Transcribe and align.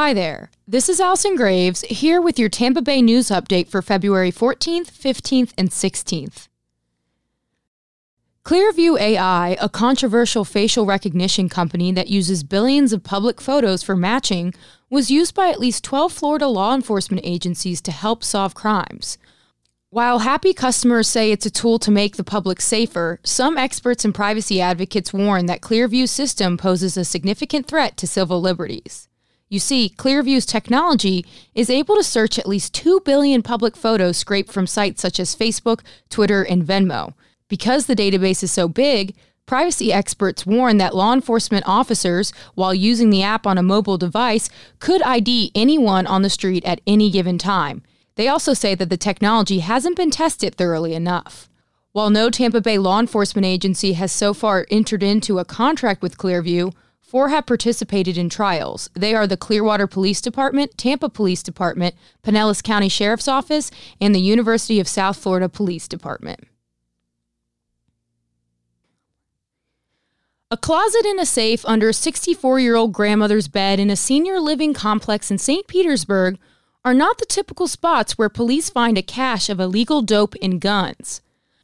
Hi 0.00 0.14
there. 0.14 0.52
This 0.64 0.88
is 0.88 1.00
Allison 1.00 1.34
Graves 1.34 1.80
here 1.80 2.20
with 2.20 2.38
your 2.38 2.48
Tampa 2.48 2.80
Bay 2.80 3.02
news 3.02 3.30
update 3.30 3.68
for 3.68 3.82
February 3.82 4.30
14th, 4.30 4.92
15th, 4.92 5.52
and 5.58 5.70
16th. 5.70 6.46
Clearview 8.44 8.96
AI, 8.96 9.56
a 9.60 9.68
controversial 9.68 10.44
facial 10.44 10.86
recognition 10.86 11.48
company 11.48 11.90
that 11.90 12.06
uses 12.06 12.44
billions 12.44 12.92
of 12.92 13.02
public 13.02 13.40
photos 13.40 13.82
for 13.82 13.96
matching, 13.96 14.54
was 14.88 15.10
used 15.10 15.34
by 15.34 15.48
at 15.48 15.58
least 15.58 15.82
12 15.82 16.12
Florida 16.12 16.46
law 16.46 16.76
enforcement 16.76 17.22
agencies 17.26 17.80
to 17.80 17.90
help 17.90 18.22
solve 18.22 18.54
crimes. 18.54 19.18
While 19.90 20.20
happy 20.20 20.54
customers 20.54 21.08
say 21.08 21.32
it's 21.32 21.44
a 21.44 21.50
tool 21.50 21.80
to 21.80 21.90
make 21.90 22.16
the 22.16 22.22
public 22.22 22.60
safer, 22.60 23.18
some 23.24 23.58
experts 23.58 24.04
and 24.04 24.14
privacy 24.14 24.60
advocates 24.60 25.12
warn 25.12 25.46
that 25.46 25.60
Clearview's 25.60 26.12
system 26.12 26.56
poses 26.56 26.96
a 26.96 27.04
significant 27.04 27.66
threat 27.66 27.96
to 27.96 28.06
civil 28.06 28.40
liberties. 28.40 29.07
You 29.48 29.58
see, 29.58 29.92
Clearview's 29.96 30.44
technology 30.44 31.24
is 31.54 31.70
able 31.70 31.96
to 31.96 32.02
search 32.02 32.38
at 32.38 32.48
least 32.48 32.74
2 32.74 33.00
billion 33.04 33.42
public 33.42 33.76
photos 33.76 34.18
scraped 34.18 34.52
from 34.52 34.66
sites 34.66 35.00
such 35.00 35.18
as 35.18 35.34
Facebook, 35.34 35.80
Twitter, 36.10 36.42
and 36.42 36.64
Venmo. 36.64 37.14
Because 37.48 37.86
the 37.86 37.96
database 37.96 38.42
is 38.42 38.52
so 38.52 38.68
big, 38.68 39.14
privacy 39.46 39.90
experts 39.90 40.44
warn 40.44 40.76
that 40.76 40.94
law 40.94 41.14
enforcement 41.14 41.64
officers, 41.66 42.30
while 42.54 42.74
using 42.74 43.08
the 43.08 43.22
app 43.22 43.46
on 43.46 43.56
a 43.56 43.62
mobile 43.62 43.96
device, 43.96 44.50
could 44.80 45.02
ID 45.02 45.50
anyone 45.54 46.06
on 46.06 46.20
the 46.20 46.28
street 46.28 46.64
at 46.66 46.82
any 46.86 47.10
given 47.10 47.38
time. 47.38 47.82
They 48.16 48.28
also 48.28 48.52
say 48.52 48.74
that 48.74 48.90
the 48.90 48.98
technology 48.98 49.60
hasn't 49.60 49.96
been 49.96 50.10
tested 50.10 50.56
thoroughly 50.56 50.92
enough. 50.92 51.48
While 51.92 52.10
no 52.10 52.28
Tampa 52.28 52.60
Bay 52.60 52.76
law 52.76 53.00
enforcement 53.00 53.46
agency 53.46 53.94
has 53.94 54.12
so 54.12 54.34
far 54.34 54.66
entered 54.70 55.02
into 55.02 55.38
a 55.38 55.44
contract 55.44 56.02
with 56.02 56.18
Clearview, 56.18 56.74
Four 57.08 57.30
have 57.30 57.46
participated 57.46 58.18
in 58.18 58.28
trials. 58.28 58.90
They 58.92 59.14
are 59.14 59.26
the 59.26 59.38
Clearwater 59.38 59.86
Police 59.86 60.20
Department, 60.20 60.76
Tampa 60.76 61.08
Police 61.08 61.42
Department, 61.42 61.94
Pinellas 62.22 62.62
County 62.62 62.90
Sheriff's 62.90 63.26
Office, 63.26 63.70
and 63.98 64.14
the 64.14 64.20
University 64.20 64.78
of 64.78 64.86
South 64.86 65.16
Florida 65.16 65.48
Police 65.48 65.88
Department. 65.88 66.40
A 70.50 70.58
closet 70.58 71.06
in 71.06 71.18
a 71.18 71.24
safe 71.24 71.64
under 71.64 71.88
a 71.88 71.94
64 71.94 72.60
year 72.60 72.76
old 72.76 72.92
grandmother's 72.92 73.48
bed 73.48 73.80
in 73.80 73.88
a 73.88 73.96
senior 73.96 74.38
living 74.38 74.74
complex 74.74 75.30
in 75.30 75.38
St. 75.38 75.66
Petersburg 75.66 76.38
are 76.84 76.92
not 76.92 77.16
the 77.16 77.24
typical 77.24 77.68
spots 77.68 78.18
where 78.18 78.28
police 78.28 78.68
find 78.68 78.98
a 78.98 79.02
cache 79.02 79.48
of 79.48 79.60
illegal 79.60 80.02
dope 80.02 80.34
and 80.42 80.60
guns. 80.60 81.22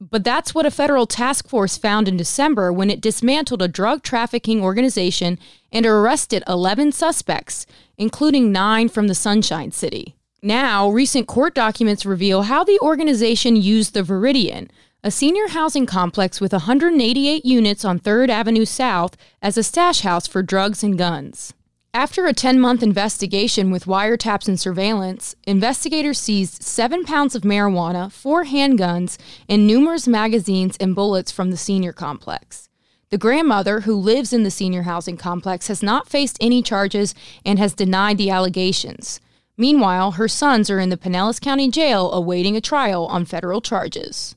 But 0.00 0.24
that's 0.24 0.54
what 0.54 0.66
a 0.66 0.70
federal 0.70 1.06
task 1.06 1.48
force 1.48 1.78
found 1.78 2.06
in 2.06 2.18
December 2.18 2.70
when 2.70 2.90
it 2.90 3.00
dismantled 3.00 3.62
a 3.62 3.68
drug 3.68 4.02
trafficking 4.02 4.62
organization 4.62 5.38
and 5.72 5.86
arrested 5.86 6.44
11 6.46 6.92
suspects, 6.92 7.66
including 7.96 8.52
nine 8.52 8.90
from 8.90 9.08
the 9.08 9.14
Sunshine 9.14 9.72
City. 9.72 10.14
Now, 10.42 10.90
recent 10.90 11.26
court 11.26 11.54
documents 11.54 12.04
reveal 12.04 12.42
how 12.42 12.62
the 12.62 12.78
organization 12.80 13.56
used 13.56 13.94
the 13.94 14.02
Viridian, 14.02 14.68
a 15.02 15.10
senior 15.10 15.48
housing 15.48 15.86
complex 15.86 16.40
with 16.40 16.52
188 16.52 17.44
units 17.44 17.84
on 17.84 17.98
3rd 17.98 18.28
Avenue 18.28 18.66
South, 18.66 19.16
as 19.40 19.56
a 19.56 19.62
stash 19.62 20.00
house 20.00 20.26
for 20.26 20.42
drugs 20.42 20.82
and 20.82 20.98
guns. 20.98 21.54
After 21.96 22.26
a 22.26 22.34
10 22.34 22.60
month 22.60 22.82
investigation 22.82 23.70
with 23.70 23.86
wiretaps 23.86 24.48
and 24.48 24.60
surveillance, 24.60 25.34
investigators 25.46 26.18
seized 26.18 26.62
seven 26.62 27.04
pounds 27.04 27.34
of 27.34 27.40
marijuana, 27.40 28.12
four 28.12 28.44
handguns, 28.44 29.16
and 29.48 29.66
numerous 29.66 30.06
magazines 30.06 30.76
and 30.78 30.94
bullets 30.94 31.32
from 31.32 31.50
the 31.50 31.56
senior 31.56 31.94
complex. 31.94 32.68
The 33.08 33.16
grandmother, 33.16 33.80
who 33.80 33.94
lives 33.96 34.34
in 34.34 34.42
the 34.42 34.50
senior 34.50 34.82
housing 34.82 35.16
complex, 35.16 35.68
has 35.68 35.82
not 35.82 36.06
faced 36.06 36.36
any 36.38 36.62
charges 36.62 37.14
and 37.46 37.58
has 37.58 37.72
denied 37.72 38.18
the 38.18 38.28
allegations. 38.28 39.18
Meanwhile, 39.56 40.12
her 40.12 40.28
sons 40.28 40.68
are 40.68 40.78
in 40.78 40.90
the 40.90 40.98
Pinellas 40.98 41.40
County 41.40 41.70
Jail 41.70 42.12
awaiting 42.12 42.58
a 42.58 42.60
trial 42.60 43.06
on 43.06 43.24
federal 43.24 43.62
charges. 43.62 44.36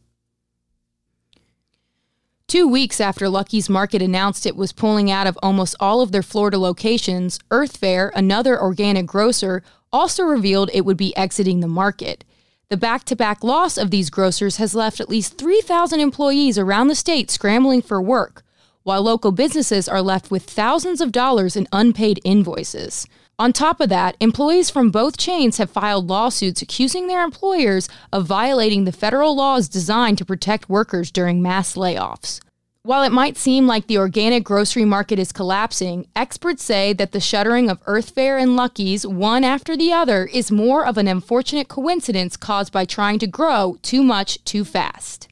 Two 2.49 2.67
weeks 2.67 2.99
after 2.99 3.29
Lucky's 3.29 3.69
Market 3.69 4.01
announced 4.01 4.47
it 4.47 4.55
was 4.55 4.71
pulling 4.71 5.11
out 5.11 5.27
of 5.27 5.37
almost 5.43 5.75
all 5.79 6.01
of 6.01 6.11
their 6.11 6.23
Florida 6.23 6.57
locations, 6.57 7.37
Earth 7.51 7.77
Fare, 7.77 8.11
another 8.15 8.59
organic 8.59 9.05
grocer, 9.05 9.61
also 9.93 10.23
revealed 10.23 10.71
it 10.73 10.83
would 10.83 10.97
be 10.97 11.15
exiting 11.15 11.59
the 11.59 11.67
market. 11.67 12.25
The 12.69 12.75
back 12.75 13.03
to 13.03 13.15
back 13.15 13.43
loss 13.43 13.77
of 13.77 13.91
these 13.91 14.09
grocers 14.09 14.57
has 14.57 14.73
left 14.73 14.99
at 14.99 15.09
least 15.09 15.37
3,000 15.37 15.99
employees 15.99 16.57
around 16.57 16.87
the 16.87 16.95
state 16.95 17.29
scrambling 17.29 17.83
for 17.83 18.01
work, 18.01 18.41
while 18.81 19.03
local 19.03 19.31
businesses 19.31 19.87
are 19.87 20.01
left 20.01 20.31
with 20.31 20.41
thousands 20.41 21.01
of 21.01 21.11
dollars 21.11 21.55
in 21.55 21.67
unpaid 21.71 22.19
invoices. 22.23 23.05
On 23.39 23.53
top 23.53 23.79
of 23.79 23.87
that, 23.87 24.17
employees 24.19 24.69
from 24.69 24.91
both 24.91 25.17
chains 25.17 25.59
have 25.59 25.69
filed 25.69 26.09
lawsuits 26.09 26.61
accusing 26.61 27.07
their 27.07 27.23
employers 27.23 27.87
of 28.11 28.25
violating 28.25 28.83
the 28.83 28.91
federal 28.91 29.33
laws 29.33 29.69
designed 29.69 30.17
to 30.17 30.25
protect 30.25 30.67
workers 30.67 31.09
during 31.09 31.41
mass 31.41 31.75
layoffs. 31.75 32.41
While 32.83 33.03
it 33.03 33.13
might 33.13 33.37
seem 33.37 33.65
like 33.65 33.87
the 33.87 33.97
organic 33.97 34.43
grocery 34.43 34.83
market 34.83 35.19
is 35.19 35.31
collapsing, 35.31 36.07
experts 36.17 36.63
say 36.63 36.91
that 36.93 37.13
the 37.13 37.21
shuttering 37.21 37.69
of 37.69 37.81
Earth 37.85 38.09
Fare 38.09 38.37
and 38.37 38.57
Lucky's 38.57 39.07
one 39.07 39.45
after 39.45 39.77
the 39.77 39.93
other 39.93 40.25
is 40.25 40.51
more 40.51 40.85
of 40.85 40.97
an 40.97 41.07
unfortunate 41.07 41.69
coincidence 41.69 42.35
caused 42.35 42.73
by 42.73 42.83
trying 42.83 43.19
to 43.19 43.27
grow 43.27 43.77
too 43.81 44.03
much 44.03 44.43
too 44.43 44.65
fast. 44.65 45.29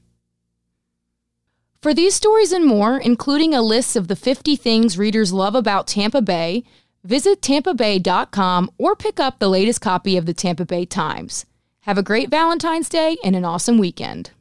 For 1.81 1.93
these 1.93 2.15
stories 2.15 2.53
and 2.53 2.65
more, 2.65 2.97
including 2.97 3.53
a 3.53 3.61
list 3.61 3.97
of 3.97 4.07
the 4.07 4.15
50 4.15 4.55
things 4.55 4.97
readers 4.97 5.33
love 5.33 5.55
about 5.55 5.87
Tampa 5.87 6.21
Bay, 6.21 6.63
Visit 7.07 7.39
tampabay.com 7.41 8.69
or 8.77 8.93
pick 8.93 9.17
up 9.17 9.39
the 9.39 9.47
latest 9.47 9.79
copy 9.79 10.17
of 10.17 10.25
the 10.25 10.33
Tampa 10.33 10.65
Bay 10.65 10.85
Times. 10.85 11.45
Have 11.83 11.97
a 11.97 12.03
great 12.03 12.29
Valentine's 12.29 12.89
Day 12.89 13.15
and 13.23 13.33
an 13.33 13.45
awesome 13.45 13.77
weekend. 13.77 14.31